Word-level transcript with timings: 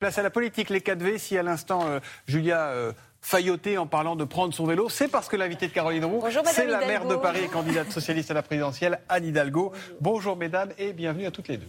Place 0.00 0.16
à 0.16 0.22
la 0.22 0.30
politique, 0.30 0.70
les 0.70 0.80
4V, 0.80 1.18
si 1.18 1.36
à 1.36 1.42
l'instant 1.42 1.86
euh, 1.86 2.00
Julia 2.26 2.68
euh, 2.68 2.92
faillotait 3.20 3.76
en 3.76 3.86
parlant 3.86 4.16
de 4.16 4.24
prendre 4.24 4.54
son 4.54 4.64
vélo, 4.64 4.88
c'est 4.88 5.08
parce 5.08 5.28
que 5.28 5.36
l'invité 5.36 5.68
de 5.68 5.72
Caroline 5.72 6.06
Roux, 6.06 6.24
c'est 6.46 6.66
la 6.66 6.78
maire 6.78 7.04
de 7.04 7.16
Paris 7.16 7.40
et 7.44 7.48
candidate 7.48 7.92
socialiste 7.92 8.30
à 8.30 8.34
la 8.34 8.40
présidentielle, 8.40 9.00
Anne 9.10 9.26
Hidalgo. 9.26 9.72
Bonjour 10.00 10.36
mesdames 10.36 10.70
et 10.78 10.94
bienvenue 10.94 11.26
à 11.26 11.30
toutes 11.30 11.48
les 11.48 11.58
deux. 11.58 11.68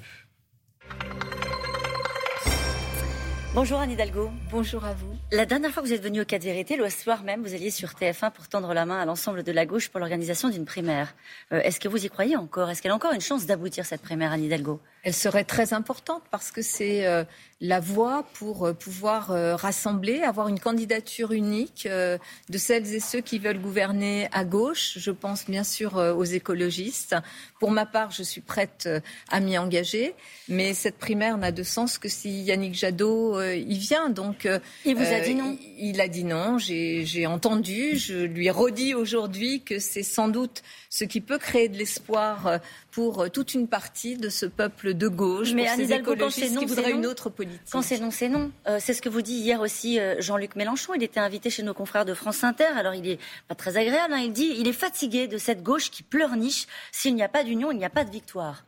Bonjour 3.53 3.81
Anne 3.81 3.91
Hidalgo. 3.91 4.31
Bonjour 4.49 4.85
à 4.85 4.93
vous. 4.93 5.13
La 5.33 5.45
dernière 5.45 5.71
fois 5.71 5.83
que 5.83 5.87
vous 5.89 5.93
êtes 5.93 6.01
venue 6.01 6.21
au 6.21 6.25
4 6.25 6.41
Vérité, 6.41 6.77
le 6.77 6.89
soir 6.89 7.23
même, 7.23 7.41
vous 7.41 7.53
alliez 7.53 7.69
sur 7.69 7.89
TF1 7.89 8.31
pour 8.31 8.47
tendre 8.47 8.73
la 8.73 8.85
main 8.85 9.01
à 9.01 9.03
l'ensemble 9.03 9.43
de 9.43 9.51
la 9.51 9.65
gauche 9.65 9.89
pour 9.89 9.99
l'organisation 9.99 10.47
d'une 10.47 10.63
primaire. 10.63 11.13
Euh, 11.51 11.59
est-ce 11.59 11.81
que 11.81 11.89
vous 11.89 12.05
y 12.05 12.09
croyez 12.09 12.37
encore? 12.37 12.69
Est-ce 12.69 12.81
qu'elle 12.81 12.93
a 12.93 12.95
encore 12.95 13.11
une 13.11 13.19
chance 13.19 13.45
d'aboutir, 13.45 13.85
cette 13.85 14.01
primaire, 14.01 14.31
Anne 14.31 14.45
Hidalgo? 14.45 14.79
Elle 15.03 15.13
serait 15.13 15.43
très 15.43 15.73
importante 15.73 16.23
parce 16.31 16.51
que 16.51 16.61
c'est 16.61 17.05
euh, 17.05 17.23
la 17.61 17.79
voie 17.79 18.25
pour 18.33 18.65
euh, 18.65 18.73
pouvoir 18.73 19.31
euh, 19.31 19.55
rassembler, 19.55 20.23
avoir 20.23 20.47
une 20.47 20.59
candidature 20.59 21.31
unique 21.31 21.85
euh, 21.85 22.17
de 22.49 22.57
celles 22.57 22.93
et 22.93 22.99
ceux 22.99 23.21
qui 23.21 23.37
veulent 23.37 23.61
gouverner 23.61 24.27
à 24.31 24.43
gauche. 24.43 24.97
Je 24.97 25.11
pense 25.11 25.45
bien 25.45 25.63
sûr 25.63 25.95
aux 25.95 26.23
écologistes. 26.23 27.15
Pour 27.59 27.69
ma 27.69 27.85
part, 27.85 28.09
je 28.09 28.23
suis 28.23 28.41
prête 28.41 28.89
à 29.29 29.39
m'y 29.39 29.57
engager, 29.57 30.15
mais 30.47 30.73
cette 30.73 30.97
primaire 30.97 31.37
n'a 31.37 31.51
de 31.51 31.61
sens 31.61 31.99
que 31.99 32.09
si 32.09 32.41
Yannick 32.41 32.73
Jadot 32.73 33.39
y 33.41 33.77
vient. 33.77 34.09
Donc, 34.09 34.47
il 34.85 34.95
vous 34.95 35.13
a 35.13 35.19
dit 35.19 35.35
non? 35.35 35.57
Il 35.77 36.01
a 36.01 36.07
dit 36.07 36.23
non. 36.23 36.57
J'ai 36.57 37.27
entendu. 37.27 37.97
Je 37.97 38.25
lui 38.25 38.49
redis 38.49 38.95
aujourd'hui 38.95 39.61
que 39.61 39.77
c'est 39.77 40.03
sans 40.03 40.27
doute 40.27 40.63
ce 40.89 41.03
qui 41.03 41.21
peut 41.21 41.37
créer 41.37 41.69
de 41.69 41.77
l'espoir 41.77 42.59
pour 42.91 43.29
toute 43.31 43.53
une 43.53 43.67
partie 43.67 44.17
de 44.17 44.29
ce 44.29 44.45
peuple 44.45 44.93
de 44.93 45.07
gauche, 45.07 45.53
mais 45.53 45.65
pour 45.65 45.75
ces 45.75 45.93
écologistes 45.93 46.59
qui 46.59 46.65
voudraient 46.65 46.91
une 46.91 47.05
autre 47.05 47.29
politique. 47.29 47.61
Quand 47.71 47.81
c'est 47.81 47.99
non, 47.99 48.11
c'est 48.11 48.29
non. 48.29 48.51
Euh, 48.67 48.77
c'est 48.79 48.93
ce 48.93 49.01
que 49.01 49.09
vous 49.09 49.21
dit 49.21 49.33
hier 49.33 49.61
aussi 49.61 49.99
euh, 49.99 50.15
Jean-Luc 50.19 50.55
Mélenchon. 50.55 50.93
Il 50.93 51.03
était 51.03 51.19
invité 51.19 51.49
chez 51.49 51.63
nos 51.63 51.73
confrères 51.73 52.05
de 52.05 52.13
France 52.13 52.43
Inter. 52.43 52.65
Alors 52.75 52.93
il 52.93 53.07
est 53.07 53.19
pas 53.47 53.55
très 53.55 53.77
agréable. 53.77 54.13
Hein. 54.13 54.21
Il 54.23 54.33
dit 54.33 54.53
il 54.57 54.67
est 54.67 54.73
fatigué 54.73 55.27
de 55.27 55.37
cette 55.37 55.63
gauche 55.63 55.89
qui 55.89 56.03
pleurniche. 56.03 56.67
S'il 56.91 57.15
n'y 57.15 57.23
a 57.23 57.29
pas 57.29 57.43
d'union, 57.43 57.71
il 57.71 57.77
n'y 57.77 57.85
a 57.85 57.89
pas 57.89 58.03
de 58.03 58.11
victoire. 58.11 58.63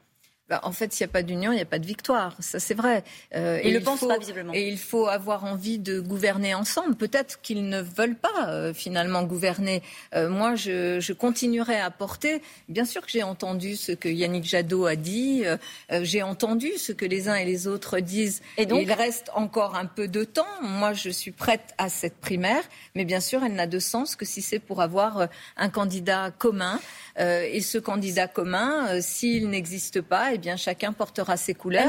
Bah, 0.50 0.60
en 0.64 0.74
fait, 0.74 0.92
s'il 0.92 1.06
n'y 1.06 1.10
a 1.10 1.14
pas 1.14 1.24
d'union, 1.24 1.54
il 1.54 1.56
n'y 1.56 1.62
a 1.62 1.66
pas 1.66 1.80
de 1.80 1.86
victoire. 1.86 2.36
Ça, 2.42 2.60
c'est 2.60 2.74
vrai. 2.74 3.06
Euh, 3.34 3.62
et, 3.64 3.72
le 3.72 3.80
pense 3.80 4.02
pas, 4.02 4.18
visiblement. 4.18 4.54
Et 4.54 4.68
il 4.68 4.78
faut 4.78 5.08
avoir 5.08 5.46
envie 5.46 5.80
de 5.80 6.02
gouverner 6.02 6.54
ensemble. 6.54 6.96
Peut-être 6.96 7.40
qu'ils 7.42 7.70
ne 7.70 7.82
veulent 7.82 8.18
pas, 8.18 8.50
euh, 8.50 8.74
finalement, 8.74 9.24
gouverner. 9.24 9.82
Euh, 10.14 10.30
moi, 10.30 10.56
je, 10.56 11.00
je, 11.00 11.14
continuerai 11.14 11.80
à 11.80 11.90
porter. 11.92 12.42
Bien 12.68 12.84
sûr 12.84 13.04
que 13.04 13.10
j'ai 13.10 13.24
entendu 13.24 13.78
ce 13.78 13.94
que 13.94 14.10
Yannick 14.10 14.44
Jadot 14.44 14.86
a 14.86 14.98
dit. 14.98 15.44
j'ai 15.90 16.24
entendu 16.24 16.72
ce 16.78 16.92
que 16.92 17.06
les 17.06 17.30
uns 17.30 17.36
et 17.36 17.46
les 17.46 17.68
autres 17.68 18.02
disent. 18.02 18.42
Et 18.58 18.66
donc, 18.66 18.82
il 18.84 18.92
reste 18.92 19.30
encore 19.36 19.76
un 19.76 19.86
peu 19.86 20.10
de 20.10 20.26
temps. 20.26 20.46
Moi, 20.62 20.92
je 20.92 21.10
suis 21.10 21.32
prête 21.32 21.74
à 21.78 21.88
cette 21.88 22.18
primaire. 22.18 22.64
Mais 22.96 23.06
bien 23.06 23.22
sûr, 23.22 23.46
elle 23.46 23.54
n'a 23.54 23.68
de 23.68 23.80
sens 23.80 24.18
que 24.18 24.26
si 24.26 24.42
c'est 24.42 24.60
pour 24.60 24.82
avoir 24.82 25.30
un 25.56 25.70
candidat 25.70 26.32
commun. 26.38 26.82
et 27.18 27.62
ce 27.62 27.78
candidat 27.78 28.28
commun, 28.28 29.00
s'il 29.00 29.50
n'existe 29.50 30.02
pas, 30.02 30.34
eh 30.34 30.43
bien, 30.44 30.58
chacun 30.58 30.94
portera 30.94 31.38
ses 31.38 31.54
couleurs. 31.54 31.88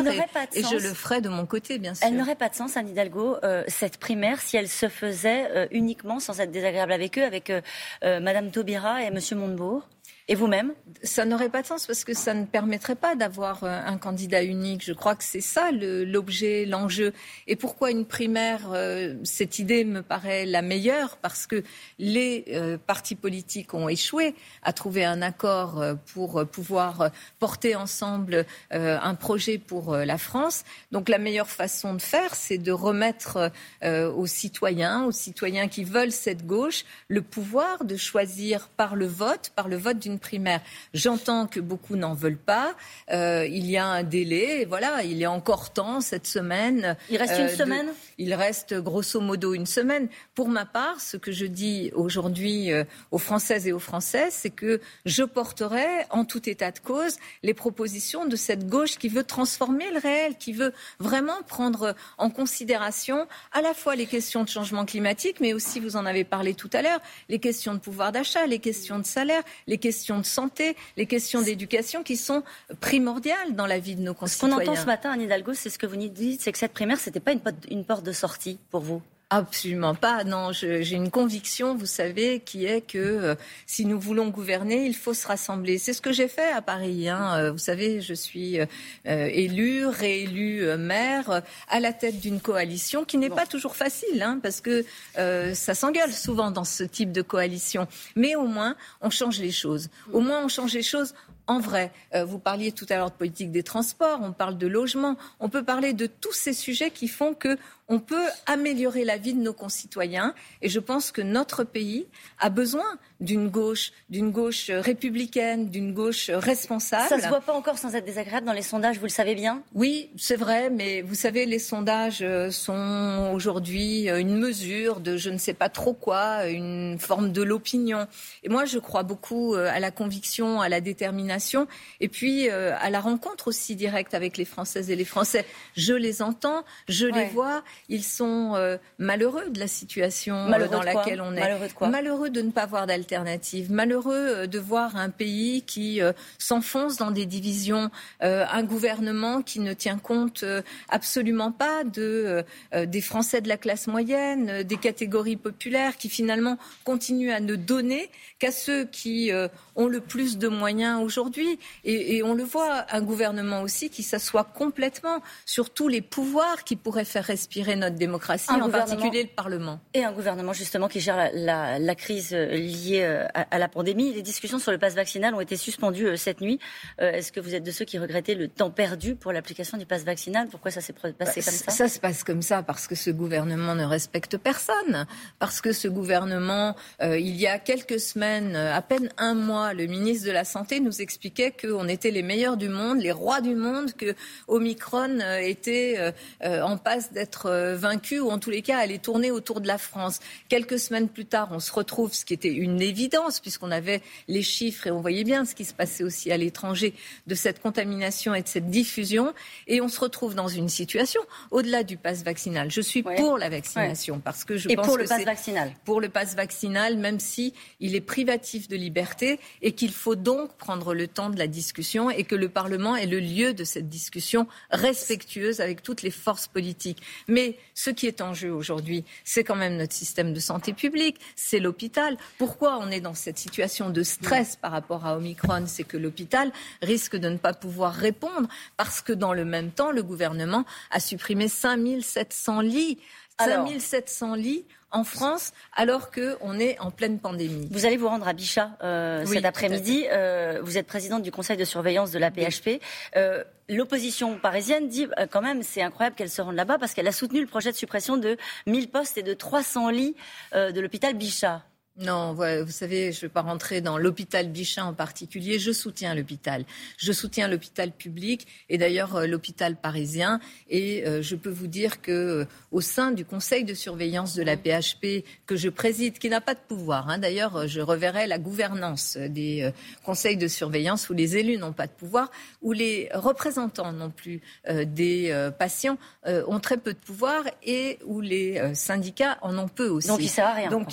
Et, 0.55 0.63
je 0.63 0.77
le 0.77 0.95
ferai 0.95 1.21
de 1.21 1.29
mon 1.29 1.45
côté, 1.45 1.79
bien 1.79 1.95
sûr. 1.95 2.07
Elle 2.07 2.17
n'aurait 2.17 2.37
pas 2.37 2.49
de 2.49 2.55
sens, 2.55 2.77
Anne 2.77 2.89
Hidalgo, 2.89 3.37
euh, 3.43 3.65
cette 3.67 3.99
primaire, 3.99 4.41
si 4.41 4.57
elle 4.57 4.69
se 4.69 4.89
faisait 4.89 5.51
euh, 5.51 5.67
uniquement, 5.73 6.21
sans 6.21 6.41
être 6.41 6.53
désagréable 6.53 6.93
avec 6.93 7.19
eux, 7.19 7.25
avec 7.25 7.51
euh, 7.51 7.61
Madame 8.03 8.51
Taubira 8.51 9.03
et 9.03 9.11
Monsieur 9.11 9.37
Montebourg 9.37 9.83
et 10.27 10.35
vous-même 10.35 10.73
Ça 11.03 11.27
n'aurait 11.27 11.51
pas 11.51 11.61
de 11.61 11.67
sens 11.67 11.87
parce 11.87 12.03
que 12.03 12.15
ça 12.15 12.33
ne 12.33 12.47
permettrait 12.47 12.95
pas 12.95 13.15
d'avoir 13.15 13.63
euh, 13.63 13.81
un 13.85 13.99
candidat 13.99 14.43
unique. 14.43 14.83
Je 14.83 14.95
crois 14.95 15.17
que 15.17 15.25
c'est 15.25 15.43
ça 15.43 15.71
l'objet, 15.71 16.65
l'enjeu. 16.65 17.13
Et 17.47 17.57
pourquoi 17.57 17.91
une 17.91 18.07
primaire 18.07 18.71
euh, 18.73 19.17
Cette 19.23 19.59
idée 19.59 19.85
me 19.85 20.01
paraît 20.01 20.47
la 20.47 20.63
meilleure? 20.63 21.19
Parce 21.19 21.47
que 21.47 21.63
les 21.99 22.47
euh, 22.49 22.79
partis 22.79 23.17
politiques 23.17 23.75
ont 23.75 23.87
échoué 23.91 24.35
à 24.63 24.73
trouver 24.73 25.05
un 25.05 25.21
accord 25.21 25.85
pour 26.15 26.47
pouvoir 26.47 27.11
porter 27.39 27.77
ensemble 27.77 28.47
un 28.71 29.15
projet 29.15 29.59
pour 29.59 29.95
la 29.97 30.19
France. 30.19 30.65
Donc 30.91 31.09
la 31.09 31.19
meilleure 31.19 31.49
façon 31.49 31.95
de 31.95 32.01
faire, 32.01 32.35
c'est 32.35 32.59
de 32.59 32.73
remettre 32.73 33.51
aux 33.83 34.27
citoyens, 34.27 35.05
aux 35.05 35.13
citoyens 35.13 35.69
qui 35.69 35.85
veulent 35.85 36.13
cette 36.13 36.47
gauche, 36.47 36.85
le 37.09 37.23
pouvoir 37.23 37.85
de 37.85 37.97
choisir 37.97 38.69
par 38.69 38.97
le 38.97 39.07
vote, 39.07 39.53
par 39.55 39.69
le 39.69 39.77
vote 39.77 39.99
d'une 39.99 40.14
primaire. 40.19 40.61
J'entends 40.93 41.47
que 41.47 41.61
beaucoup 41.61 41.97
n'en 41.97 42.15
veulent 42.15 42.37
pas. 42.37 42.75
Euh, 43.11 43.47
il 43.47 43.71
y 43.71 43.77
a 43.77 43.87
un 43.87 44.03
délai. 44.03 44.65
voilà, 44.65 45.03
il 45.03 45.25
a 45.25 45.31
encore 45.31 45.73
temps 45.73 46.01
cette 46.01 46.27
semaine. 46.27 46.97
Il 47.11 47.17
reste 47.17 47.39
une 47.39 47.47
euh, 47.47 47.57
semaine? 47.57 47.89
Il 48.19 48.35
reste 48.35 48.75
grosso 48.75 49.21
modo 49.21 49.55
une 49.55 49.67
semaine. 49.67 50.09
Pour 50.35 50.49
ma 50.49 50.65
part, 50.65 51.01
ce 51.01 51.17
que 51.17 51.33
je 51.33 51.47
dis 51.47 51.91
aujourd'hui 51.95 52.73
euh, 52.73 52.85
aux 53.11 53.19
Françaises 53.19 53.67
et 53.67 53.73
aux 53.73 53.79
Français, 53.79 54.29
c'est 54.31 54.51
que 54.51 54.81
je 55.05 55.23
porterai 55.23 55.87
en 56.11 56.25
tout 56.25 56.49
état 56.49 56.71
de 56.71 56.79
cause 56.79 57.17
les 57.43 57.55
propositions 57.55 58.27
de 58.27 58.37
cette 58.37 58.67
gauche 58.69 58.99
qui 58.99 59.09
veut 59.09 59.25
transformer 59.25 59.91
le 59.91 59.99
réel, 59.99 60.37
qui 60.39 60.53
veut 60.53 60.73
vraiment 60.99 61.43
prendre 61.47 61.95
en 62.19 62.31
considération 62.31 63.27
à 63.53 63.63
la 63.63 63.75
fois 63.75 63.97
les 63.97 64.07
questions 64.07 64.45
de 64.45 64.49
changement 64.49 64.85
climatique, 64.85 65.41
mais 65.41 65.53
aussi, 65.53 65.81
vous 65.81 65.97
en 65.97 66.07
avez 66.07 66.25
parlé 66.25 66.55
tout 66.55 66.71
à 66.73 66.83
l'heure, 66.83 67.01
les 67.29 67.39
questions 67.39 67.75
de 67.75 67.79
pouvoir 67.79 68.13
d'achat, 68.13 68.47
les 68.47 68.59
questions 68.59 68.99
de 68.99 69.07
salaire, 69.07 69.43
les 69.67 69.79
questions 69.79 70.04
questions 70.05 70.19
de 70.19 70.27
santé, 70.27 70.77
les 70.99 71.07
questions 71.07 71.41
d'éducation 71.41 72.03
qui 72.03 72.19
sont 72.19 72.43
primordiales 72.81 73.55
dans 73.55 73.65
la 73.65 73.79
vie 73.79 73.97
de 73.97 74.03
nos 74.03 74.13
concitoyens. 74.13 74.59
Ce 74.59 74.65
qu'on 74.65 74.71
entend 74.71 74.81
ce 74.81 74.87
matin, 74.87 75.13
Anne 75.13 75.23
Hidalgo, 75.23 75.55
c'est 75.55 75.71
ce 75.71 75.79
que 75.79 75.87
vous 75.87 75.97
nous 75.97 76.09
dites, 76.09 76.43
c'est 76.43 76.53
que 76.53 76.59
cette 76.59 76.75
primaire, 76.75 77.01
ce 77.01 77.09
n'était 77.09 77.21
pas 77.21 77.33
une 77.71 77.87
porte 77.87 78.05
de 78.05 78.13
sortie 78.13 78.59
pour 78.71 78.83
vous. 78.83 79.01
Absolument 79.31 79.95
pas. 79.95 80.23
Non, 80.23 80.53
j'ai 80.53 80.93
une 80.93 81.11
conviction, 81.11 81.75
vous 81.75 81.87
savez, 81.87 82.41
qui 82.41 82.67
est 82.67 82.83
que 82.83 82.99
euh, 82.99 83.35
si 83.67 83.87
nous 83.87 83.99
voulons 83.99 84.29
gouverner, 84.29 84.85
il 84.85 84.95
faut 84.95 85.15
se 85.15 85.27
rassembler. 85.27 85.79
C'est 85.79 85.95
ce 85.95 86.03
que 86.03 86.13
j'ai 86.13 86.29
fait 86.29 86.53
à 86.53 86.61
Paris. 86.61 87.09
Hein. 87.09 87.39
Euh, 87.39 87.53
vous 87.53 87.59
savez, 87.59 88.03
je 88.03 88.13
suis 88.13 88.61
euh, 88.61 88.67
élu, 89.05 89.87
réélu 89.87 90.67
maire 90.77 91.43
à 91.69 91.81
la 91.81 91.93
tête 91.95 92.21
d'une 92.21 92.39
coalition 92.39 93.05
qui 93.05 93.17
n'est 93.17 93.31
pas 93.31 93.47
toujours 93.47 93.77
facile, 93.77 94.23
hein, 94.23 94.41
parce 94.43 94.61
que 94.61 94.85
ça 95.17 95.75
s'engueule 95.75 96.13
souvent 96.13 96.51
dans 96.51 96.65
ce 96.65 96.85
type 96.85 97.11
de 97.11 97.23
coalition. 97.23 97.89
Mais 98.17 98.37
au 98.37 98.47
moins, 98.47 98.77
on 99.01 99.11
change 99.11 99.41
les 99.41 99.53
choses. 99.53 99.89
Au 100.13 100.21
moins, 100.21 100.45
on 100.45 100.49
change 100.49 100.75
les 100.75 100.83
choses 100.83 101.15
en 101.47 101.61
vrai. 101.61 101.93
vous 102.15 102.39
parliez 102.39 102.73
tout 102.73 102.87
à 102.89 102.97
l'heure 102.97 103.11
de 103.11 103.17
politique 103.17 103.51
des 103.51 103.63
transports, 103.63 104.21
on 104.23 104.33
parle 104.33 104.57
de 104.57 104.67
logement, 104.67 105.17
on 105.41 105.51
peut 105.51 105.63
parler 105.63 105.93
de 105.93 106.07
tous 106.07 106.33
ces 106.33 106.55
sujets 106.55 106.91
qui 106.91 107.07
font 107.07 107.35
que 107.35 107.59
on 107.89 107.99
peut 107.99 108.27
améliorer 108.47 109.05
la 109.05 109.17
vie 109.17 109.35
de 109.35 109.41
nos 109.41 109.53
concitoyens. 109.53 110.35
Et 110.63 110.69
je 110.69 110.81
pense 110.81 111.11
que 111.11 111.21
notre 111.21 111.65
pays 111.65 112.07
a 112.39 112.49
besoin 112.49 112.99
d'une 113.21 113.49
gauche, 113.49 113.93
d'une 114.11 114.31
gauche 114.31 114.71
républicaine, 114.71 115.69
d'une 115.71 115.93
gauche 115.93 116.31
responsable. 116.31 117.09
Ça 117.09 117.17
ne 117.17 117.23
se 117.23 117.29
voit 117.29 117.41
pas 117.41 117.55
encore 117.55 117.79
sans 117.79 117.95
être 117.95 118.05
désagréable 118.05 118.47
dans 118.47 118.53
les 118.53 118.63
sondages, 118.63 118.99
vous 118.99 119.05
le 119.05 119.11
savez 119.11 119.35
bien? 119.35 119.63
Oui, 119.75 120.11
c'est 120.17 120.37
vrai, 120.37 120.71
mais 120.71 121.03
vous 121.03 121.15
savez, 121.15 121.47
les 121.47 121.59
sondages 121.59 122.23
euh, 122.23 122.51
sont 122.51 123.31
aujourd'hui 123.35 124.09
euh, 124.09 124.19
une 124.19 124.37
mesure 124.39 125.01
de 125.01 125.17
je 125.17 125.31
ne 125.31 125.39
sais 125.39 125.55
pas 125.55 125.69
trop 125.69 125.93
quoi, 125.93 126.47
une 126.47 126.99
forme 126.99 127.33
de 127.33 127.43
l'opinion. 127.43 128.07
Et 128.43 128.49
moi, 128.49 128.65
je 128.65 128.79
crois 128.79 129.03
beaucoup 129.03 129.55
euh, 129.55 129.71
à 129.73 129.81
la 129.81 129.91
conviction, 129.91 130.61
à 130.61 130.69
la 130.69 130.81
détermination, 130.81 131.67
et 132.01 132.09
puis 132.09 132.49
à 132.49 132.91
la 132.91 133.01
rencontre 133.01 133.49
aussi 133.49 133.77
directe 133.77 134.15
avec 134.15 134.37
les 134.37 134.45
Françaises 134.45 134.91
et 134.91 134.97
les 134.97 135.05
Français. 135.05 135.47
Je 135.77 135.95
les 135.95 136.23
entends, 136.23 136.65
je 136.89 137.07
les 137.07 137.27
vois, 137.27 137.63
ils 137.89 138.05
sont 138.05 138.55
euh, 138.55 138.77
malheureux 138.99 139.51
de 139.51 139.59
la 139.59 139.69
situation 139.69 140.35
euh, 140.35 140.69
dans 140.69 140.83
laquelle 140.83 141.21
on 141.21 141.33
est. 141.35 141.41
Malheureux 141.41 141.69
de 141.69 141.73
quoi 141.73 141.89
Malheureux 141.89 142.31
de 142.31 142.41
ne 142.41 142.51
pas 142.51 142.63
avoir 142.63 142.87
d'alternative. 142.87 143.71
Malheureux 143.71 144.15
euh, 144.15 144.47
de 144.47 144.59
voir 144.59 144.97
un 144.97 145.11
pays 145.11 145.63
qui 145.63 146.01
s'enfonce 146.39 146.97
dans 146.97 147.11
des 147.11 147.27
divisions, 147.27 147.91
un 148.21 148.63
gouvernement 148.63 149.43
qui 149.43 149.61
ne 149.61 149.73
tient 149.73 149.99
compte 149.99 150.45
absolument 150.89 151.53
pas 151.53 151.85
de, 151.85 152.45
des 152.73 153.01
Français 153.01 153.41
de 153.41 153.49
la 153.49 153.57
classe 153.57 153.87
moyenne, 153.87 154.63
des 154.63 154.77
catégories 154.77 155.37
populaires, 155.37 155.97
qui 155.97 156.09
finalement 156.09 156.59
continuent 156.85 157.33
à 157.33 157.41
ne 157.41 157.57
donner 157.57 158.11
qu'à 158.39 158.53
ceux 158.53 158.85
qui 158.85 159.31
ont 159.77 159.87
le 159.87 160.01
plus 160.01 160.39
de 160.39 160.49
moyens 160.49 161.03
aujourd'hui. 161.03 161.59
Et, 161.85 162.17
et 162.17 162.23
on 162.23 162.35
le 162.35 162.45
voit, 162.45 162.87
un 162.91 163.03
gouvernement 163.03 163.63
aussi 163.63 163.91
qui 163.91 164.03
s'assoit 164.03 164.45
complètement 164.45 165.23
sur 165.47 165.71
tous 165.71 165.89
les 165.89 166.01
pouvoirs 166.01 166.65
qui 166.65 166.77
pourraient 166.77 167.05
faire 167.05 167.25
respirer 167.25 167.64
notre 167.75 167.97
démocratie, 167.97 168.51
en 168.51 168.71
particulier 168.71 169.23
le 169.25 169.29
Parlement. 169.29 169.81
Et 169.95 170.05
un 170.05 170.13
gouvernement 170.13 170.53
justement 170.53 170.89
qui 170.89 171.01
gère 171.01 171.31
la, 171.33 171.95
crise 171.95 172.33
euh, 172.33 172.47
liée 172.55 173.03
euh, 173.03 173.27
à, 173.35 173.59
la 173.59 173.69
pandémie. 173.69 174.13
Les 174.13 174.23
discussions 174.23 174.59
sur 174.59 174.73
le 174.73 174.79
pass 174.79 174.95
vaccinal 174.95 175.35
ont 175.35 175.41
été 175.41 175.57
suspendues 175.57 176.09
euh, 176.09 176.17
cette 176.17 176.41
nuit. 176.41 176.59
Est-ce 176.99 177.33
que 177.33 177.41
vous 177.41 177.55
êtes 177.55 177.63
de 177.63 177.71
ceux 177.71 177.85
qui 177.85 177.99
regrettaient 177.99 178.35
le 178.35 178.49
temps 178.49 178.71
perdu 178.71 179.15
pour 179.15 179.33
l'application 179.33 179.79
du 179.79 179.87
pass 179.87 180.05
vaccinal? 180.05 180.49
Pourquoi 180.49 180.71
ça 180.71 180.81
s'est 180.81 180.93
passé 180.93 181.15
bah, 181.19 181.27
comme 181.27 181.43
ça 181.43 181.71
Ça? 181.71 181.89
se 181.89 181.99
passe 181.99 182.25
comme 182.25 182.43
ça 182.43 182.63
parce 182.63 182.87
que 182.87 182.95
ce 182.95 183.11
gouvernement 183.11 183.75
ne 183.75 183.85
respecte 183.85 184.37
personne. 184.37 185.07
Parce 185.39 185.61
que 185.61 185.73
ce 185.73 185.89
gouvernement, 185.89 186.77
il 187.01 187.37
y 187.37 187.47
a 187.47 187.59
quelques 187.59 188.01
semaines, 188.01 188.57
à 188.57 188.83
peine 188.83 189.11
un 189.17 189.35
mois, 189.35 189.75
le 189.75 189.87
ministre 189.87 190.27
de 190.27 190.33
la 190.33 190.45
Santé 190.45 190.81
nous 190.81 191.01
expliquait 191.01 191.53
qu'on 191.53 191.89
était 191.89 192.11
les 192.11 192.23
meilleurs 192.23 192.57
du 192.57 192.69
monde, 192.69 193.01
les 193.01 193.13
rois 193.13 193.41
du 193.41 193.55
monde, 193.55 193.93
que 193.93 194.15
Omicron 194.49 195.21
était 195.41 196.13
euh, 196.43 196.63
en 196.63 196.77
passe 196.77 197.13
d'être 197.13 197.49
vaincu 197.75 198.21
ou 198.21 198.31
en 198.31 198.39
tous 198.39 198.51
les 198.51 198.63
cas 198.63 198.79
allait 198.79 198.99
tourner 198.99 199.31
autour 199.31 199.61
de 199.61 199.67
la 199.67 199.79
France. 199.79 200.21
Quelques 200.49 200.79
semaines 200.79 201.09
plus 201.09 201.27
tard, 201.27 201.49
on 201.51 201.61
se 201.61 201.73
retrouve, 201.73 202.13
ce 202.13 202.25
qui 202.25 202.35
était 202.35 202.53
une 202.53 202.81
évidence 202.81 203.41
puisqu'on 203.41 203.71
avait 203.71 204.03
les 204.29 204.43
chiffres 204.43 204.87
et 204.87 204.91
on 204.91 205.01
voyait 205.01 205.25
bien 205.25 205.45
ce 205.45 205.55
qui 205.55 205.65
se 205.65 205.75
passait 205.75 206.05
aussi 206.05 206.31
à 206.33 206.37
l'étranger 206.37 206.95
de 207.27 207.35
cette 207.35 207.61
contamination 207.61 208.35
et 208.35 208.43
de 208.43 208.49
cette 208.49 208.71
diffusion, 208.71 209.33
et 209.67 209.81
on 209.81 209.89
se 209.89 210.01
retrouve 210.01 210.35
dans 210.35 210.49
une 210.49 210.69
situation 210.69 211.21
au-delà 211.51 211.83
du 211.83 211.97
pass 211.97 212.23
vaccinal. 212.23 212.71
Je 212.71 212.81
suis 212.81 213.03
pour 213.03 213.39
la 213.39 213.49
vaccination 213.49 214.21
parce 214.21 214.45
que 214.45 214.57
je 214.57 214.69
et 214.69 214.77
pense 214.77 214.87
pour 214.87 214.99
le 214.99 215.05
pass 215.05 215.25
vaccinal. 215.25 215.73
Pour 215.85 216.01
le 216.01 216.09
pass 216.09 216.35
vaccinal, 216.35 216.97
même 216.97 217.21
si 217.21 217.55
il 217.81 217.95
est 217.95 218.01
privatif 218.01 218.69
de 218.69 218.77
liberté 218.77 219.39
et 219.63 219.73
qu'il 219.73 219.93
faut 219.93 220.17
donc 220.17 220.57
prendre 220.57 220.95
le 220.95 221.09
temps 221.09 221.31
de 221.31 221.39
la 221.39 221.47
discussion 221.47 222.11
et 222.11 222.25
que 222.25 222.35
le 222.35 222.49
Parlement 222.49 222.97
est 222.97 223.07
le 223.07 223.21
lieu 223.21 223.55
de 223.55 223.65
cette 223.65 223.89
discussion 223.89 224.47
respectueuse 224.71 225.61
avec 225.61 225.83
toutes 225.83 226.03
les 226.03 226.11
forces 226.11 226.47
politiques. 226.47 227.03
Mais 227.29 227.44
ce 227.75 227.91
qui 227.91 228.07
est 228.07 228.21
en 228.21 228.35
jeu 228.35 228.53
aujourd'hui, 228.53 229.05
c'est 229.25 229.45
quand 229.45 229.57
même 229.57 229.77
notre 229.77 229.93
système 229.93 230.33
de 230.33 230.41
santé 230.41 230.73
publique, 230.73 231.17
c'est 231.37 231.61
l'hôpital. 231.61 232.17
Pourquoi 232.39 232.79
on 232.79 232.91
est 232.91 233.01
dans 233.01 233.15
cette 233.15 233.39
situation 233.39 233.91
de 233.91 234.03
stress 234.03 234.57
par 234.57 234.73
rapport 234.73 235.07
à 235.07 235.17
Omicron 235.17 235.65
C'est 235.67 235.85
que 235.85 235.97
l'hôpital 235.97 236.53
risque 236.83 237.17
de 237.17 237.29
ne 237.29 237.37
pas 237.37 237.55
pouvoir 237.55 237.93
répondre 237.93 238.49
parce 238.77 239.01
que 239.01 239.13
dans 239.13 239.33
le 239.33 239.45
même 239.45 239.71
temps, 239.71 239.91
le 239.91 240.03
gouvernement 240.03 240.65
a 240.91 241.01
supprimé 241.01 241.49
5700 241.49 242.61
lits. 242.61 242.99
5700 243.41 244.35
lits 244.37 244.65
en 244.95 245.05
France 245.05 245.53
alors 245.75 246.11
qu'on 246.11 246.59
est 246.59 246.79
en 246.79 246.91
pleine 246.91 247.19
pandémie. 247.19 247.69
Vous 247.71 247.85
allez 247.85 247.97
vous 247.97 248.09
rendre 248.09 248.27
à 248.27 248.33
Bichat 248.33 248.71
euh, 248.83 249.27
cet 249.27 249.45
après-midi. 249.45 250.07
Euh, 250.11 250.61
vous 250.63 250.79
êtes 250.79 250.87
présidente 250.87 251.23
du 251.23 251.31
conseil 251.31 251.57
de 251.57 251.65
surveillance 251.65 252.13
de 252.13 252.19
la 252.19 252.31
PHP. 252.31 252.81
Euh, 253.17 253.45
l'opposition 253.69 254.39
parisienne 254.39 254.89
dit 254.89 255.07
quand 255.31 255.43
même 255.43 255.63
c'est 255.63 255.83
incroyable 255.83 256.17
qu'elle 256.17 256.31
se 256.31 256.41
rende 256.41 256.55
là-bas 256.55 256.79
parce 256.79 256.95
qu'elle 256.95 257.09
a 257.09 257.13
soutenu 257.13 257.41
le 257.41 257.47
projet 257.47 257.73
de 257.73 257.77
suppression 257.77 258.17
de 258.17 258.37
1000 258.67 258.89
postes 258.89 259.19
et 259.19 259.23
de 259.23 259.35
300 259.35 259.91
lits 259.91 260.17
de 260.53 260.81
l'hôpital 260.81 261.15
Bichat. 261.15 261.63
Non, 261.97 262.33
vous 262.33 262.73
savez, 262.73 263.13
je 263.13 263.19
ne 263.19 263.21
vais 263.23 263.29
pas 263.29 263.43
rentrer 263.43 263.81
dans 263.81 263.99
l'hôpital 263.99 264.49
Bichat 264.49 264.85
en 264.85 264.95
particulier. 264.95 265.61
Je 265.61 265.71
soutiens 265.71 266.17
l'hôpital. 266.17 266.65
Je 266.97 267.13
soutiens 267.13 267.47
l'hôpital 267.47 267.93
public 267.93 268.49
et 268.69 268.79
d'ailleurs 268.79 269.15
euh, 269.15 269.27
l'hôpital 269.29 269.77
parisien. 269.77 270.41
Et 270.69 271.07
euh, 271.07 271.23
je 271.23 271.37
peux 271.37 271.51
vous 271.51 271.69
dire 271.69 272.03
que 272.03 272.11
euh, 272.11 272.45
au 272.73 272.81
sein 272.81 273.13
du 273.13 273.25
conseil 273.25 273.63
de 273.63 273.75
surveillance 273.75 274.35
de 274.35 274.43
la 274.43 274.57
PHP 274.57 275.25
que 275.47 275.55
je 275.55 275.69
préside, 275.69 276.19
qui 276.19 276.29
n'a 276.29 276.41
pas 276.41 276.55
de 276.55 276.61
pouvoir, 276.67 277.09
hein, 277.11 277.19
d'ailleurs, 277.19 277.69
je 277.69 277.81
reverrai 277.81 278.27
la 278.27 278.39
gouvernance 278.39 279.17
des 279.17 279.71
conseils 280.03 280.37
de 280.37 280.49
surveillance 280.49 281.09
où 281.11 281.15
les 281.15 281.37
élus 281.37 281.59
n'ont 281.59 281.73
pas 281.73 281.87
de 281.87 281.93
pouvoir, 281.93 282.33
où 282.61 282.73
les 282.73 283.09
représentants 283.15 283.93
non 283.93 284.11
plus 284.11 284.41
des 284.69 285.51
patients 285.59 285.99
ont 286.27 286.61
très 286.61 286.77
peu 286.77 286.93
de 286.93 286.99
pouvoir 286.99 287.45
et 287.63 287.99
où 288.05 288.21
les 288.21 288.75
syndicats 288.75 289.39
en 289.43 289.57
ont 289.59 289.69
peu 289.69 289.89
aussi. 289.89 290.09
Donc 290.09 290.21
il 290.21 290.29
sert 290.29 290.47
à 290.47 290.55
rien. 290.55 290.71
Donc 290.71 290.89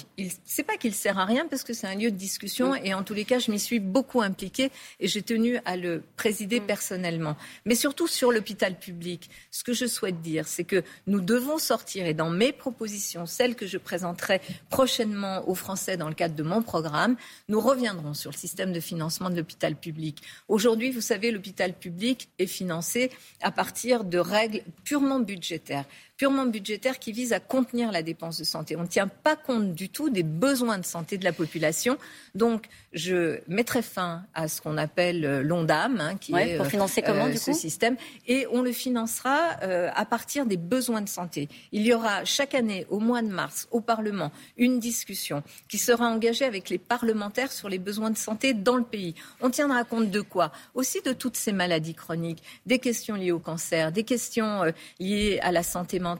c'est 0.46 0.64
pas 0.64 0.78
qu'il 0.78 0.91
il 0.92 0.96
sert 0.96 1.18
à 1.18 1.24
rien 1.24 1.48
parce 1.48 1.64
que 1.64 1.72
c'est 1.72 1.88
un 1.88 1.96
lieu 1.96 2.12
de 2.12 2.18
discussion 2.18 2.76
et 2.76 2.94
en 2.94 3.04
tous 3.04 3.14
les 3.14 3.24
cas, 3.24 3.40
je 3.40 3.50
m'y 3.50 3.60
suis 3.60 3.80
beaucoup 3.80 4.22
impliquée 4.22 4.72
et 5.00 5.08
j'ai 5.08 5.22
tenu 5.22 5.58
à 5.64 5.78
le 5.78 6.04
présider 6.18 6.60
mm. 6.60 6.66
personnellement. 6.66 7.38
Mais 7.66 7.76
surtout 7.76 8.08
sur 8.08 8.30
l'hôpital 8.34 8.78
public, 8.78 9.30
ce 9.52 9.64
que 9.64 9.72
je 9.72 9.86
souhaite 9.86 10.22
dire, 10.22 10.50
c'est 10.50 10.66
que 10.66 10.84
nous 11.08 11.22
devons 11.22 11.60
sortir 11.60 12.06
et 12.06 12.14
dans 12.14 12.30
mes 12.30 12.52
propositions, 12.52 13.26
celles 13.26 13.56
que 13.56 13.68
je 13.68 13.78
présenterai 13.78 14.42
prochainement 14.70 15.48
aux 15.48 15.56
Français 15.56 15.96
dans 15.96 16.10
le 16.10 16.14
cadre 16.14 16.36
de 16.36 16.44
mon 16.44 16.62
programme, 16.62 17.16
nous 17.48 17.62
reviendrons 17.62 18.14
sur 18.14 18.32
le 18.32 18.38
système 18.38 18.74
de 18.74 18.82
financement 18.82 19.30
de 19.30 19.38
l'hôpital 19.38 19.78
public. 19.78 20.22
Aujourd'hui, 20.50 20.92
vous 20.92 21.00
savez, 21.00 21.32
l'hôpital 21.32 21.72
public 21.72 22.28
est 22.38 22.48
financé 22.48 23.12
à 23.42 23.52
partir 23.52 24.04
de 24.04 24.18
règles 24.18 24.62
purement 24.84 25.22
budgétaires 25.22 25.86
purement 26.22 26.46
budgétaire 26.46 27.00
qui 27.00 27.14
vise 27.14 27.34
à 27.34 27.40
contenir 27.40 27.92
la 27.92 28.04
dépense 28.04 28.38
de 28.38 28.44
santé. 28.44 28.76
On 28.76 28.84
ne 28.84 28.86
tient 28.86 29.08
pas 29.08 29.36
compte 29.36 29.74
du 29.74 29.90
tout 29.90 30.12
des 30.12 30.22
besoins 30.22 30.78
de 30.78 30.86
santé 30.86 31.18
de 31.18 31.24
la 31.24 31.34
population. 31.34 31.98
Donc, 32.36 32.68
je 32.94 33.40
mettrai 33.48 33.82
fin 33.82 34.22
à 34.36 34.48
ce 34.48 34.62
qu'on 34.62 34.78
appelle 34.78 35.26
euh, 35.26 35.42
l'ONDAM, 35.42 36.00
hein, 36.00 36.18
qui 36.18 36.36
est 36.36 36.58
pour 36.58 36.68
financer 36.68 37.02
comment, 37.02 37.26
euh, 37.26 37.32
du 37.32 37.38
ce 37.40 37.54
système, 37.54 37.96
et 38.28 38.46
on 38.52 38.62
le 38.62 38.72
financera 38.72 39.58
euh, 39.64 39.90
à 39.96 40.06
partir 40.06 40.46
des 40.46 40.58
besoins 40.58 41.02
de 41.02 41.10
santé. 41.10 41.50
Il 41.72 41.82
y 41.82 41.92
aura 41.92 42.24
chaque 42.24 42.54
année, 42.54 42.86
au 42.92 43.00
mois 43.00 43.24
de 43.24 43.30
mars, 43.30 43.68
au 43.72 43.82
Parlement, 43.82 44.32
une 44.58 44.78
discussion 44.78 45.42
qui 45.70 45.80
sera 45.80 46.06
engagée 46.06 46.46
avec 46.46 46.70
les 46.70 46.78
parlementaires 46.78 47.52
sur 47.52 47.68
les 47.68 47.80
besoins 47.80 48.12
de 48.12 48.18
santé 48.18 48.54
dans 48.54 48.76
le 48.76 48.84
pays. 48.84 49.16
On 49.40 49.50
tiendra 49.50 49.86
compte 49.86 50.12
de 50.12 50.22
quoi? 50.22 50.52
Aussi 50.76 51.02
de 51.02 51.14
toutes 51.14 51.38
ces 51.38 51.52
maladies 51.52 51.96
chroniques, 51.96 52.44
des 52.68 52.78
questions 52.78 53.16
liées 53.16 53.32
au 53.32 53.40
cancer, 53.40 53.92
des 53.92 54.04
questions 54.04 54.72
liées 55.00 55.40
à 55.42 55.52
la 55.52 55.64
santé 55.64 55.98
mentale 55.98 56.11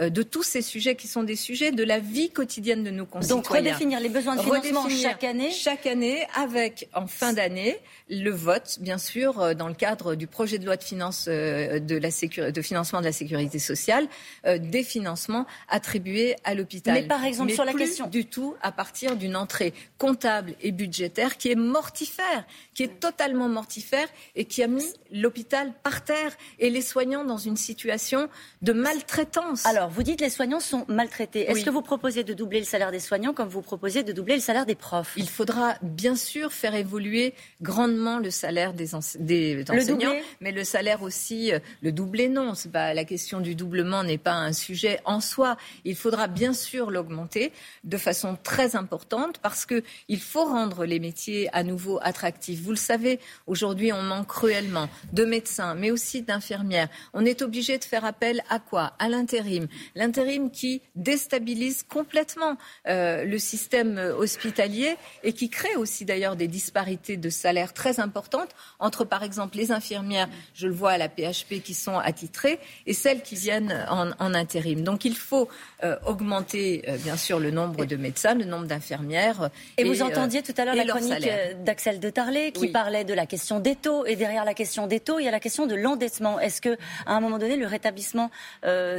euh, 0.00 0.10
de 0.10 0.22
tous 0.22 0.42
ces 0.42 0.62
sujets 0.62 0.96
qui 0.96 1.06
sont 1.06 1.22
des 1.22 1.36
sujets 1.36 1.72
de 1.72 1.84
la 1.84 1.98
vie 1.98 2.30
quotidienne 2.30 2.84
de 2.84 2.90
nos 2.90 3.06
concitoyens. 3.06 3.42
Donc 3.42 3.52
redéfinir 3.52 4.00
les 4.00 4.08
besoins 4.08 4.36
de 4.36 4.42
financement 4.42 4.88
chaque 4.88 5.24
année 5.24 5.50
Chaque 5.50 5.86
année, 5.86 6.26
avec 6.34 6.88
en 6.94 7.06
fin 7.06 7.32
d'année 7.32 7.78
le 8.10 8.30
vote, 8.30 8.78
bien 8.80 8.98
sûr, 8.98 9.40
euh, 9.40 9.54
dans 9.54 9.68
le 9.68 9.74
cadre 9.74 10.14
du 10.14 10.26
projet 10.26 10.58
de 10.58 10.66
loi 10.66 10.76
de, 10.76 10.82
finances, 10.82 11.26
euh, 11.28 11.78
de, 11.78 11.96
la 11.96 12.10
de 12.50 12.62
financement 12.62 13.00
de 13.00 13.06
la 13.06 13.12
sécurité 13.12 13.58
sociale, 13.58 14.06
des 14.44 14.82
financements 14.82 15.46
attribués 15.68 16.36
à 16.44 16.54
l'hôpital. 16.54 16.94
Mais 16.94 17.06
par 17.06 17.24
exemple, 17.24 17.52
sur 17.52 17.64
la 17.64 17.72
plus 17.72 17.86
question. 17.86 18.06
du 18.06 18.26
tout 18.26 18.54
à 18.62 18.72
partir 18.72 19.16
d'une 19.16 19.36
entrée 19.36 19.72
comptable 19.98 20.54
et 20.60 20.72
budgétaire 20.72 21.36
qui 21.36 21.50
est 21.50 21.56
mortifère, 21.56 22.44
qui 22.74 22.82
est 22.82 23.00
totalement 23.00 23.48
mortifère 23.48 24.08
et 24.34 24.44
qui 24.44 24.62
a 24.62 24.66
mis 24.66 24.84
l'hôpital 25.12 25.72
par 25.82 26.04
terre 26.04 26.32
et 26.58 26.70
les 26.70 26.82
soignants 26.82 27.24
dans 27.24 27.38
une 27.38 27.56
situation 27.56 28.28
de 28.62 28.72
maltraitance 28.72 29.23
alors, 29.64 29.88
vous 29.88 30.02
dites 30.02 30.18
que 30.18 30.24
les 30.24 30.30
soignants 30.30 30.60
sont 30.60 30.84
maltraités. 30.88 31.50
Est-ce 31.50 31.64
que 31.64 31.70
vous 31.70 31.82
proposez 31.82 32.24
de 32.24 32.34
doubler 32.34 32.58
le 32.58 32.64
salaire 32.64 32.90
des 32.90 33.00
soignants 33.00 33.32
comme 33.32 33.48
vous 33.48 33.62
proposez 33.62 34.02
de 34.02 34.12
doubler 34.12 34.34
le 34.36 34.40
salaire 34.40 34.66
des 34.66 34.74
profs? 34.74 35.14
Il 35.16 35.28
faudra 35.28 35.74
bien 35.82 36.16
sûr 36.16 36.52
faire 36.52 36.74
évoluer 36.74 37.34
grandement 37.62 38.18
le 38.18 38.30
salaire 38.30 38.72
des, 38.72 38.94
enseignants, 38.94 40.14
mais 40.40 40.52
le 40.52 40.64
salaire 40.64 41.02
aussi, 41.02 41.52
euh, 41.52 41.58
le 41.82 41.92
doubler 41.92 42.28
non. 42.28 42.52
Pas, 42.72 42.94
la 42.94 43.04
question 43.04 43.40
du 43.40 43.54
doublement 43.54 44.04
n'est 44.04 44.18
pas 44.18 44.34
un 44.34 44.52
sujet 44.52 45.00
en 45.04 45.20
soi. 45.20 45.56
Il 45.84 45.96
faudra 45.96 46.28
bien 46.28 46.52
sûr 46.52 46.90
l'augmenter 46.90 47.52
de 47.84 47.96
façon 47.96 48.36
très 48.42 48.76
importante 48.76 49.38
parce 49.38 49.66
qu'il 49.66 50.20
faut 50.20 50.44
rendre 50.44 50.84
les 50.84 51.00
métiers 51.00 51.48
à 51.52 51.62
nouveau 51.62 51.98
attractifs. 52.02 52.60
Vous 52.60 52.70
le 52.70 52.76
savez, 52.76 53.20
aujourd'hui, 53.46 53.92
on 53.92 54.02
manque 54.02 54.28
cruellement 54.28 54.88
de 55.12 55.24
médecins, 55.24 55.74
mais 55.74 55.90
aussi 55.90 56.22
d'infirmières. 56.22 56.88
On 57.12 57.24
est 57.24 57.42
obligé 57.42 57.78
de 57.78 57.84
faire 57.84 58.04
appel 58.04 58.42
à 58.48 58.58
quoi? 58.58 58.94
L'intérim. 59.08 59.66
L'intérim 59.94 60.50
qui 60.50 60.82
déstabilise 60.94 61.82
complètement 61.82 62.56
euh, 62.88 63.24
le 63.24 63.38
système 63.38 63.98
hospitalier 64.18 64.96
et 65.22 65.32
qui 65.32 65.48
crée 65.48 65.76
aussi 65.76 66.04
d'ailleurs 66.04 66.36
des 66.36 66.48
disparités 66.48 67.16
de 67.16 67.30
salaire 67.30 67.72
très 67.72 68.00
importantes 68.00 68.50
entre 68.78 69.04
par 69.04 69.22
exemple 69.22 69.56
les 69.56 69.72
infirmières, 69.72 70.28
je 70.54 70.66
le 70.66 70.72
vois 70.72 70.92
à 70.92 70.98
la 70.98 71.08
PHP, 71.08 71.62
qui 71.62 71.74
sont 71.74 71.98
attitrées 71.98 72.58
et 72.86 72.92
celles 72.92 73.22
qui 73.22 73.34
viennent 73.34 73.86
en, 73.88 74.34
intérim. 74.34 74.82
Donc 74.82 75.04
il 75.04 75.16
faut 75.16 75.48
euh, 75.82 75.96
augmenter 76.06 76.84
euh, 76.88 76.96
bien 76.98 77.16
sûr 77.16 77.38
le 77.38 77.50
nombre 77.50 77.84
de 77.84 77.96
médecins, 77.96 78.34
le 78.34 78.44
nombre 78.44 78.66
d'infirmières. 78.66 79.50
Et, 79.78 79.84
vous 79.84 80.02
entendiez 80.02 80.42
tout 80.42 80.54
à 80.56 80.64
l'heure 80.64 80.74
la 80.74 80.84
chronique 80.84 81.28
d'Axel 81.64 82.00
de 82.00 82.10
Tarlet 82.10 82.52
qui 82.52 82.68
parlait 82.68 83.04
de 83.04 83.14
la 83.14 83.26
question 83.26 83.60
des 83.60 83.76
taux 83.76 84.06
et 84.06 84.16
derrière 84.16 84.44
la 84.44 84.54
question 84.54 84.86
des 84.86 85.00
taux, 85.00 85.18
il 85.18 85.24
y 85.24 85.28
a 85.28 85.30
la 85.30 85.40
question 85.40 85.66
de 85.66 85.74
l'endettement. 85.74 86.40
Est-ce 86.40 86.60
que 86.60 86.76
à 87.06 87.14
un 87.14 87.20
moment 87.20 87.38
donné 87.38 87.56
le 87.56 87.66
rétablissement 87.66 88.30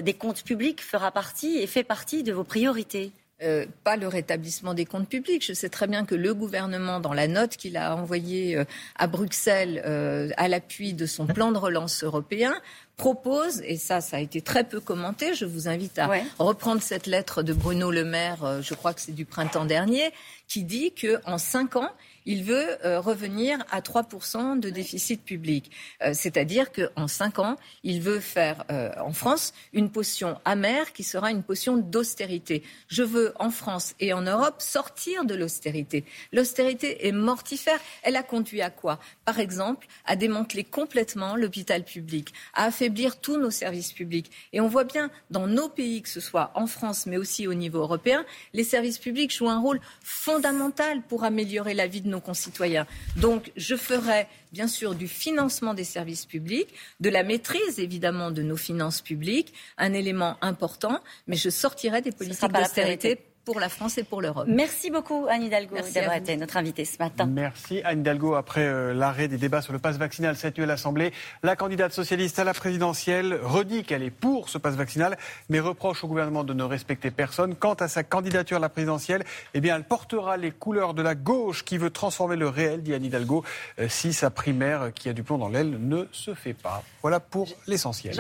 des 0.01 0.13
comptes 0.13 0.43
publics 0.43 0.81
fera 0.81 1.11
partie 1.11 1.57
et 1.57 1.67
fait 1.67 1.83
partie 1.83 2.23
de 2.23 2.33
vos 2.33 2.43
priorités 2.43 3.11
euh, 3.43 3.65
pas 3.83 3.97
le 3.97 4.07
rétablissement 4.07 4.73
des 4.73 4.85
comptes 4.85 5.09
publics. 5.09 5.45
Je 5.45 5.51
sais 5.51 5.67
très 5.67 5.87
bien 5.87 6.05
que 6.05 6.15
le 6.15 6.33
gouvernement, 6.33 7.01
dans 7.01 7.11
la 7.11 7.27
note 7.27 7.57
qu'il 7.57 7.75
a 7.75 7.93
envoyée 7.93 8.55
euh, 8.55 8.63
à 8.95 9.07
Bruxelles 9.07 9.83
euh, 9.85 10.29
à 10.37 10.47
l'appui 10.47 10.93
de 10.93 11.05
son 11.05 11.25
plan 11.25 11.51
de 11.51 11.57
relance 11.57 12.01
européen, 12.01 12.53
propose, 12.95 13.61
et 13.65 13.75
ça, 13.75 13.99
ça 13.99 14.15
a 14.15 14.19
été 14.21 14.39
très 14.39 14.63
peu 14.63 14.79
commenté, 14.79 15.33
je 15.33 15.43
vous 15.43 15.67
invite 15.67 15.99
à 15.99 16.09
reprendre 16.39 16.81
cette 16.81 17.07
lettre 17.07 17.43
de 17.43 17.51
Bruno 17.51 17.91
Le 17.91 18.05
Maire, 18.05 18.61
je 18.61 18.73
crois 18.73 18.93
que 18.93 19.01
c'est 19.01 19.11
du 19.11 19.25
printemps 19.25 19.65
dernier, 19.65 20.11
qui 20.47 20.63
dit 20.63 20.93
qu'en 20.93 21.37
cinq 21.37 21.75
ans, 21.75 21.91
il 22.25 22.44
veut 22.44 22.86
euh, 22.86 23.00
revenir 23.00 23.63
à 23.72 23.82
3% 23.82 24.60
de 24.60 24.70
déficit 24.70 25.24
public. 25.24 25.72
Euh, 26.01 26.12
c'est-à-dire 26.13 26.72
qu'en 26.72 27.08
5 27.08 27.39
ans, 27.39 27.58
il 27.84 28.01
veut 28.01 28.20
faire 28.20 28.65
euh, 28.72 28.91
en 29.00 29.13
France 29.13 29.53
une 29.74 29.89
potion 29.89 30.39
amère 30.46 30.94
qui 30.94 31.03
sera 31.03 31.32
une 31.32 31.44
potion 31.44 31.77
d'austérité. 31.77 32.63
Je 32.88 33.03
veux 33.03 33.34
en 33.39 33.51
France 33.51 33.96
et 34.00 34.13
en 34.13 34.22
Europe 34.22 34.62
sortir 34.62 35.25
de 35.25 35.36
l'austérité. 35.36 36.03
L'austérité 36.34 37.08
est 37.08 37.12
mortifère. 37.12 37.79
Elle 38.03 38.15
a 38.15 38.24
conduit 38.24 38.62
à 38.62 38.70
quoi? 38.70 39.00
Par 39.25 39.39
exemple, 39.39 39.88
à 40.05 40.15
démanteler 40.15 40.63
complètement 40.63 41.36
l'hôpital 41.36 41.84
public, 41.84 42.34
à 42.53 42.65
affaiblir 42.65 43.20
tous 43.20 43.38
nos 43.38 43.51
services 43.51 43.91
publics. 43.91 44.32
Et 44.53 44.62
on 44.62 44.67
voit 44.67 44.84
bien 44.84 45.10
dans 45.29 45.48
nos 45.48 45.70
pays, 45.70 46.01
que 46.01 46.10
ce 46.10 46.20
soit 46.20 46.51
en 46.55 46.67
France 46.67 47.05
mais 47.05 47.17
aussi 47.17 47.48
au 47.48 47.53
niveau 47.53 47.79
européen, 47.79 48.25
les 48.53 48.63
services 48.63 48.98
publics 48.98 49.36
jouent 49.36 49.50
un 49.50 49.60
rôle 49.60 49.79
fondamental 50.01 51.01
pour 51.03 51.24
améliorer 51.24 51.74
la 51.74 51.88
vie 51.88 52.01
de 52.01 52.10
nos 52.10 52.14
nos 52.15 52.22
concitoyens. 52.22 52.88
Donc, 53.17 53.51
je 53.55 53.75
ferai 53.75 54.27
bien 54.51 54.67
sûr 54.67 54.95
du 54.95 55.07
financement 55.07 55.74
des 55.74 55.84
services 55.84 56.25
publics, 56.25 56.74
de 57.00 57.10
la 57.10 57.24
maîtrise 57.24 57.79
évidemment 57.79 58.31
de 58.31 58.41
nos 58.41 58.57
finances 58.57 59.01
publiques, 59.01 59.53
un 59.77 59.93
élément 59.93 60.38
important, 60.41 61.00
mais 61.27 61.36
je 61.36 61.50
sortirai 61.50 62.01
des 62.01 62.12
politiques 62.12 62.51
d'austérité 62.51 63.19
pour 63.45 63.59
la 63.59 63.69
France 63.69 63.97
et 63.97 64.03
pour 64.03 64.21
l'Europe. 64.21 64.47
Merci 64.47 64.89
beaucoup 64.89 65.27
Anne 65.29 65.43
Hidalgo 65.43 65.75
d'avoir 65.93 66.15
été 66.15 66.35
notre 66.35 66.57
invitée 66.57 66.83
ce 66.83 66.97
matin. 66.97 67.27
Merci 67.27 67.81
Anne 67.85 67.99
Hidalgo. 67.99 68.33
Après 68.33 68.65
euh, 68.65 68.93
l'arrêt 68.93 69.27
des 69.27 69.37
débats 69.37 69.61
sur 69.61 69.71
le 69.71 69.79
passe 69.79 69.97
vaccinal 69.97 70.35
cette 70.35 70.57
nuit 70.57 70.63
à 70.63 70.67
l'Assemblée, 70.67 71.13
la 71.43 71.55
candidate 71.55 71.93
socialiste 71.93 72.39
à 72.39 72.43
la 72.43 72.53
présidentielle 72.53 73.39
redit 73.41 73.83
qu'elle 73.83 74.03
est 74.03 74.09
pour 74.09 74.49
ce 74.49 74.57
passe 74.57 74.75
vaccinal, 74.75 75.17
mais 75.49 75.59
reproche 75.59 76.03
au 76.03 76.07
gouvernement 76.07 76.43
de 76.43 76.53
ne 76.53 76.63
respecter 76.63 77.11
personne. 77.11 77.55
Quant 77.55 77.75
à 77.75 77.87
sa 77.87 78.03
candidature 78.03 78.57
à 78.57 78.59
la 78.59 78.69
présidentielle, 78.69 79.23
eh 79.53 79.61
bien, 79.61 79.75
elle 79.75 79.83
portera 79.83 80.37
les 80.37 80.51
couleurs 80.51 80.93
de 80.93 81.03
la 81.03 81.13
gauche 81.13 81.63
qui 81.63 81.77
veut 81.77 81.91
transformer 81.91 82.35
le 82.35 82.47
réel, 82.47 82.81
dit 82.81 82.93
Anne 82.93 83.05
Hidalgo, 83.05 83.43
euh, 83.79 83.87
si 83.89 84.13
sa 84.13 84.31
primaire 84.31 84.91
qui 84.93 85.09
a 85.09 85.13
du 85.13 85.23
plomb 85.23 85.37
dans 85.37 85.49
l'aile 85.49 85.77
ne 85.79 86.05
se 86.11 86.33
fait 86.33 86.53
pas. 86.53 86.83
Voilà 87.01 87.19
pour 87.19 87.47
l'essentiel. 87.67 88.15